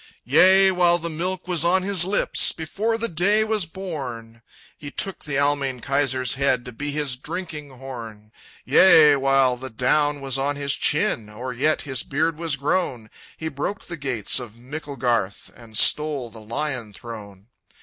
[0.23, 4.41] "Yea, while the milk was on his lips, Before the day was born,
[4.75, 8.31] He took the Almayne Kaiser's head To be his drinking horn!
[8.65, 13.47] "Yea, while the down was on his chin, Or yet his beard was grown, He
[13.47, 17.49] broke the gates of Micklegarth, And stole the lion throne!